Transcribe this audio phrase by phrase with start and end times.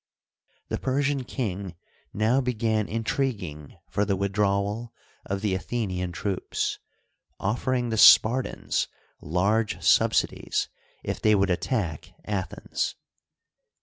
[0.69, 1.75] The Persian kin^f
[2.11, 4.89] now began intriguing for the with drawal
[5.27, 6.79] of the Athenian troops,
[7.39, 8.87] offering the Spartans
[9.21, 10.69] large subsidies
[11.03, 12.95] if they would attack Athens.